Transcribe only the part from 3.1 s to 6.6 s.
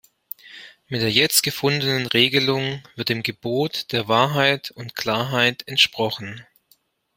Gebot der Wahrheit und Klarheit entsprochen.